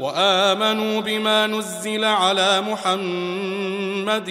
وامنوا 0.00 1.00
بما 1.00 1.46
نزل 1.46 2.04
على 2.04 2.60
محمد 2.60 4.30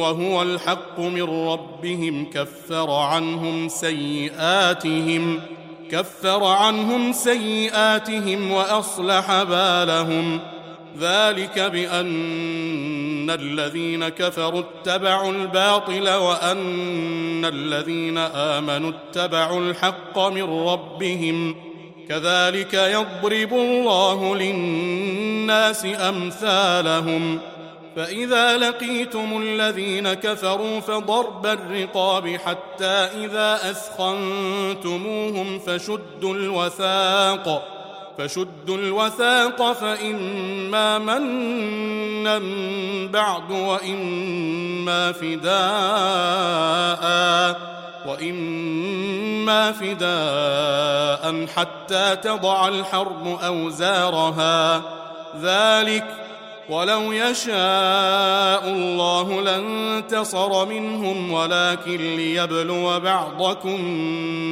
وهو 0.00 0.42
الحق 0.42 0.98
من 1.00 1.22
ربهم 1.48 2.30
كفر 2.34 2.90
عنهم 2.90 3.68
سيئاتهم 3.68 5.40
كفر 5.90 6.44
عنهم 6.44 7.12
سيئاتهم 7.12 8.50
واصلح 8.52 9.42
بالهم 9.42 10.40
ذلك 11.00 11.58
بان 11.58 13.30
الذين 13.30 14.08
كفروا 14.08 14.60
اتبعوا 14.60 15.32
الباطل 15.32 16.08
وان 16.14 17.44
الذين 17.44 18.18
امنوا 18.18 18.90
اتبعوا 18.90 19.60
الحق 19.60 20.18
من 20.18 20.42
ربهم 20.42 21.67
كذلك 22.08 22.74
يضرب 22.74 23.52
الله 23.52 24.36
للناس 24.36 25.84
امثالهم 25.84 27.40
فاذا 27.96 28.58
لقيتم 28.58 29.42
الذين 29.42 30.12
كفروا 30.14 30.80
فضرب 30.80 31.46
الرقاب 31.46 32.28
حتى 32.36 33.08
اذا 33.24 33.54
اثخنتموهم 33.70 35.58
فشدوا 35.58 36.34
الوثاق 36.34 37.74
فشدوا 38.18 38.76
الوثاق 38.76 39.72
فاما 39.72 40.98
منا 40.98 42.38
بعد 43.08 43.50
واما 43.50 45.12
فداء 45.12 45.48
وإما 48.08 49.72
فداء 49.72 51.46
حتى 51.56 52.16
تضع 52.22 52.68
الحرب 52.68 53.26
أوزارها 53.26 54.82
ذلك 55.42 56.04
ولو 56.70 57.12
يشاء 57.12 58.68
الله 58.70 59.42
لانتصر 59.42 60.66
منهم 60.66 61.32
ولكن 61.32 61.96
ليبلو 62.16 63.00
بعضكم 63.00 63.78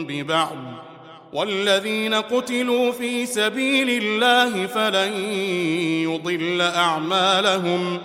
ببعض 0.09 0.57
والذين 1.33 2.15
قتلوا 2.15 2.93
في 2.93 3.27
سبيل 3.27 3.91
الله 4.03 4.67
فلن 4.67 5.13
يضل 6.05 6.61
أعمالهم 6.77 7.99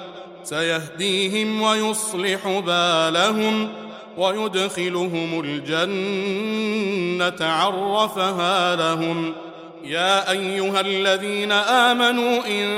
سيهديهم 0.43 1.61
ويصلح 1.61 2.47
بالهم 2.47 3.69
ويدخلهم 4.17 5.39
الجنة 5.45 7.49
عرفها 7.53 8.75
لهم 8.75 9.33
يا 9.83 10.31
أيها 10.31 10.79
الذين 10.81 11.51
آمنوا 11.51 12.39
إن 12.47 12.77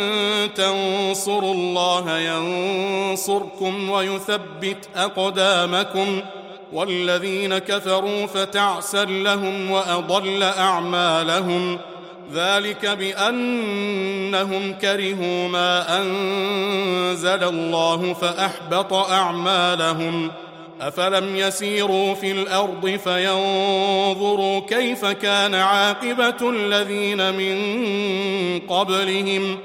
تنصروا 0.54 1.54
الله 1.54 2.20
ينصركم 2.20 3.90
ويثبت 3.90 4.90
أقدامكم 4.96 6.22
والذين 6.74 7.58
كفروا 7.58 8.26
فتعسى 8.26 9.06
لهم 9.06 9.72
وأضل 9.72 10.44
أعمالهم 10.44 11.80
ذلك 12.34 12.86
بأنهم 12.86 14.74
كرهوا 14.74 15.48
ما 15.48 16.02
أنزل 16.02 17.44
الله 17.44 18.14
فأحبط 18.14 18.94
أعمالهم 18.94 20.28
ۖ 20.28 20.32
افلم 20.88 21.36
يسيروا 21.36 22.14
في 22.14 22.32
الارض 22.32 22.90
فينظروا 23.04 24.60
كيف 24.60 25.06
كان 25.06 25.56
عاقبه 25.56 26.50
الذين 26.50 27.34
من 27.34 27.58
قبلهم 28.60 29.60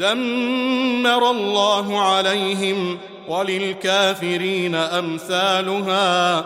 دمر 0.00 1.30
الله 1.30 2.00
عليهم 2.00 2.98
وللكافرين 3.28 4.74
امثالها 4.74 6.44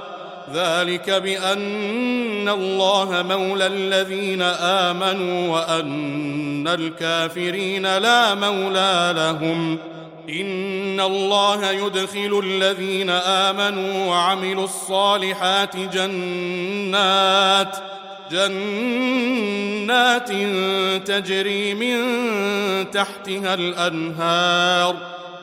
ذلك 0.54 1.10
بان 1.10 2.48
الله 2.48 3.08
مولى 3.28 3.66
الذين 3.66 4.42
امنوا 4.62 5.48
وان 5.58 6.68
الكافرين 6.68 7.98
لا 7.98 8.34
مولى 8.34 9.12
لهم 9.16 9.78
إن 10.28 11.00
الله 11.00 11.70
يدخل 11.70 12.40
الذين 12.44 13.10
آمنوا 13.10 14.06
وعملوا 14.10 14.64
الصالحات 14.64 15.76
جنات 15.76 17.76
جنات 18.30 20.28
تجري 21.08 21.74
من 21.74 22.04
تحتها 22.90 23.54
الأنهار 23.54 24.94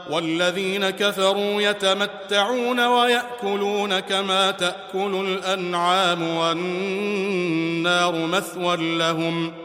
والذين 0.10 0.90
كفروا 0.90 1.62
يتمتعون 1.62 2.80
ويأكلون 2.80 4.00
كما 4.00 4.52
تأكل 4.52 5.28
الأنعام 5.28 6.36
والنار 6.38 8.14
مثوى 8.16 8.98
لهم 8.98 9.50
ۖ 9.62 9.65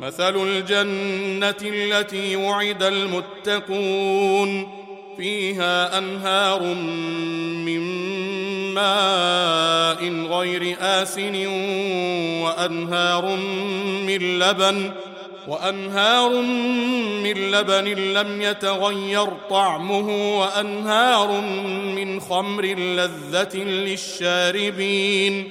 مثل 0.00 0.36
الجنة 0.48 1.56
التي 1.62 2.36
وعد 2.36 2.82
المتقون 2.82 4.84
فيها 5.16 5.98
أنهار 5.98 6.62
من 7.64 7.80
ماء 8.74 10.24
غير 10.30 10.76
آسن 10.80 11.46
وأنهار 12.42 13.36
من 14.06 14.38
لبن 14.38 14.90
وأنهار 15.48 16.30
من 17.22 17.50
لبن 17.50 17.84
لم 17.84 18.42
يتغير 18.42 19.26
طعمه 19.50 20.38
وأنهار 20.40 21.40
من 21.96 22.20
خمر 22.20 22.64
لذة 22.64 23.56
للشاربين 23.58 25.50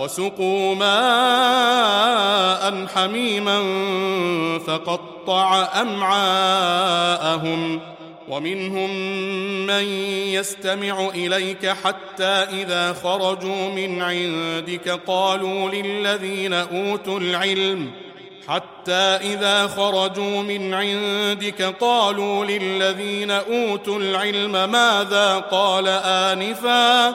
وسقوا 0.00 0.74
ماء 0.74 2.86
حميما 2.94 3.60
فقطع 4.66 5.68
امعاءهم 5.80 7.80
ومنهم 8.28 8.90
من 9.66 9.84
يستمع 10.34 11.08
اليك 11.08 11.66
حتى 11.66 12.24
اذا 12.62 12.92
خرجوا 12.92 13.70
من 13.76 14.02
عندك 14.02 14.98
قالوا 15.06 15.70
للذين 15.70 16.52
اوتوا 16.52 17.20
العلم 17.20 17.90
حتى 18.48 18.92
إذا 19.16 19.66
خرجوا 19.66 20.42
من 20.42 20.74
عندك 20.74 21.62
قالوا 21.80 22.44
للذين 22.44 23.30
أوتوا 23.30 23.98
العلم 23.98 24.52
ماذا 24.70 25.38
قال 25.38 25.88
آنفاً 26.04 27.14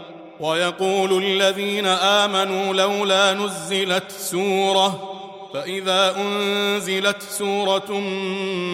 ويقول 0.41 1.23
الذين 1.25 1.85
آمنوا 1.87 2.73
لولا 2.73 3.33
نزلت 3.33 4.03
سورة 4.11 5.11
فإذا 5.53 6.15
أنزلت 6.17 7.21
سورة 7.21 7.99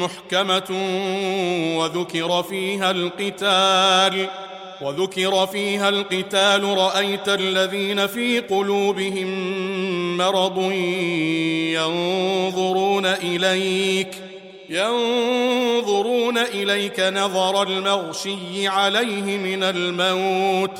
محكمة 0.02 0.64
وذكر 1.78 2.44
فيها 2.44 2.92
القتال 2.92 4.28
وذكر 4.82 5.48
فيها 5.48 5.90
القتال 5.90 6.64
رأيت 6.78 7.30
الذين 7.30 8.08
في 8.08 8.40
قلوبهم 8.40 9.38
مرض 10.18 10.72
ينظرون 11.76 13.06
إليك 13.06 14.22
ينظرون 14.70 16.38
إليك 16.38 17.00
نظر 17.00 17.64
المغشي 17.68 18.68
عليه 18.68 19.38
من 19.38 19.64
الموت 19.64 20.78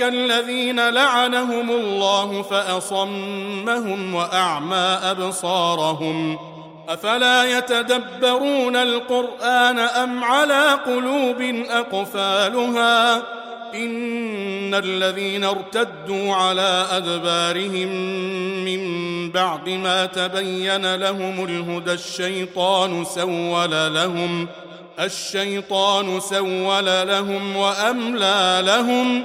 أولئك 0.00 0.02
الذين 0.02 0.88
لعنهم 0.88 1.70
الله 1.70 2.42
فأصمهم 2.42 4.14
وأعمى 4.14 4.98
أبصارهم 5.02 6.38
أفلا 6.88 7.58
يتدبرون 7.58 8.76
القرآن 8.76 9.78
أم 9.78 10.24
على 10.24 10.72
قلوب 10.86 11.66
أقفالها 11.70 13.16
إن 13.74 14.74
الذين 14.74 15.44
ارتدوا 15.44 16.34
على 16.34 16.86
أدبارهم 16.92 17.88
من 18.64 19.06
بعد 19.30 19.68
ما 19.68 20.06
تبين 20.06 20.94
لهم 20.96 21.44
الهدى 21.44 21.92
الشيطان 21.92 23.04
سول 23.04 23.94
لهم 23.94 24.48
الشيطان 25.00 26.20
سول 26.20 26.86
لهم 26.86 27.56
وأملى 27.56 28.62
لهم 28.66 29.24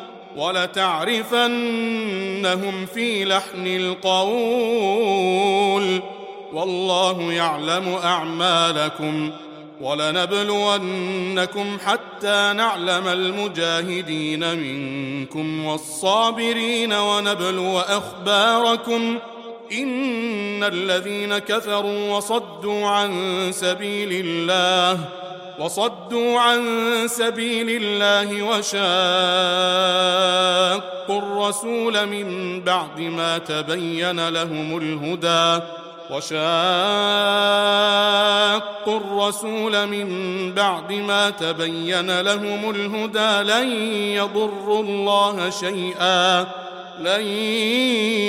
ولتعرفنهم 0.37 2.85
في 2.85 3.25
لحن 3.25 3.67
القول 3.67 6.01
والله 6.53 7.33
يعلم 7.33 7.95
اعمالكم 8.03 9.31
ولنبلونكم 9.81 11.77
حتى 11.85 12.53
نعلم 12.55 13.07
المجاهدين 13.07 14.57
منكم 14.59 15.65
والصابرين 15.65 16.93
ونبلو 16.93 17.79
اخباركم 17.79 19.17
ان 19.71 20.63
الذين 20.63 21.37
كفروا 21.37 22.17
وصدوا 22.17 22.87
عن 22.87 23.17
سبيل 23.51 24.09
الله 24.25 24.99
وصدوا 25.61 26.39
عن 26.39 26.59
سبيل 27.07 27.81
الله 27.83 28.41
وشاقوا 28.41 28.87
الرسول 31.21 32.05
من 32.05 32.61
بعد 32.63 32.99
ما 32.99 33.37
تبين 33.37 34.29
لهم 34.29 34.77
الهدى 34.77 35.63
وشاقوا 36.11 36.85
الرسول 38.99 39.85
من 39.87 40.07
بعد 40.53 40.93
ما 40.93 41.29
تبين 41.29 42.21
لهم 42.21 42.69
الهدى 42.69 43.51
لن 43.53 43.81
يضروا 43.93 44.81
الله 44.83 45.49
شيئا 45.49 46.41
لن 46.99 47.27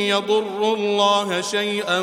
يضروا 0.09 0.77
الله 0.77 1.41
شيئا 1.41 1.99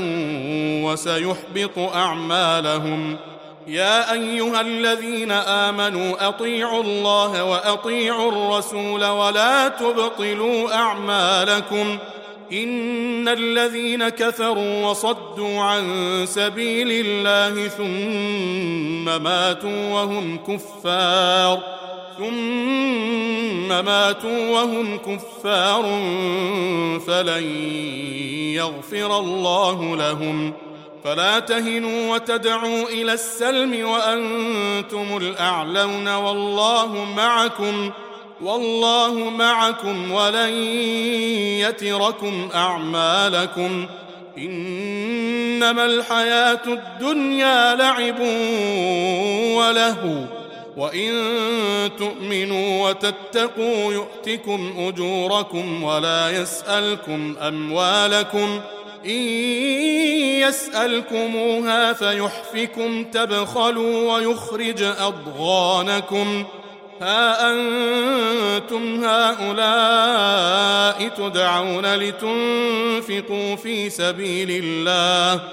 وسيحبط 0.83 1.93
أعمالهم 1.95 3.15
ۖ 3.25 3.28
يا 3.67 4.13
ايها 4.13 4.61
الذين 4.61 5.31
امنوا 5.31 6.27
اطيعوا 6.27 6.83
الله 6.83 7.43
واطيعوا 7.43 8.31
الرسول 8.31 9.05
ولا 9.05 9.67
تبطلوا 9.67 10.73
اعمالكم 10.75 11.97
ان 12.53 13.27
الذين 13.27 14.09
كفروا 14.09 14.85
وصدوا 14.85 15.59
عن 15.61 15.83
سبيل 16.27 17.05
الله 17.05 17.67
ثم 17.67 19.23
ماتوا 19.23 19.93
وهم 19.93 20.39
كفار 20.47 21.59
ثم 22.17 23.67
ماتوا 23.85 24.49
وهم 24.49 24.97
كفار 24.97 25.81
فلن 27.07 27.43
يغفر 28.55 29.19
الله 29.19 29.95
لهم 29.97 30.51
ۖ 30.65 30.68
فلا 31.03 31.39
تهنوا 31.39 32.13
وتدعوا 32.13 32.83
الى 32.89 33.13
السلم 33.13 33.87
وانتم 33.89 35.17
الاعلون 35.17 36.15
والله 36.15 37.05
معكم 37.17 37.91
والله 38.41 39.13
معكم 39.29 40.11
ولن 40.11 40.49
يتركم 41.59 42.49
اعمالكم 42.55 43.87
انما 44.37 45.85
الحياه 45.85 46.59
الدنيا 46.67 47.75
لعب 47.75 48.19
وله 49.59 50.27
وان 50.77 51.17
تؤمنوا 51.97 52.89
وتتقوا 52.89 53.93
يؤتكم 53.93 54.73
اجوركم 54.77 55.83
ولا 55.83 56.31
يسالكم 56.41 57.35
اموالكم 57.41 58.61
إن 59.05 59.21
يسألكموها 60.47 61.93
فيحفكم 61.93 63.03
تبخلوا 63.03 64.13
ويخرج 64.15 64.81
أضغانكم 64.83 66.45
ها 67.01 67.51
أنتم 67.51 69.03
هؤلاء 69.05 71.09
تدعون 71.17 71.95
لتنفقوا 71.95 73.55
في 73.55 73.89
سبيل 73.89 74.47
الله 74.63 75.43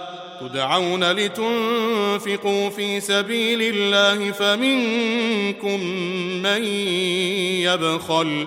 تدعون 0.40 1.12
لتنفقوا 1.12 2.68
في 2.68 3.00
سبيل 3.00 3.62
الله 3.62 4.32
فمنكم 4.32 5.80
من 6.44 6.64
يبخل 7.64 8.46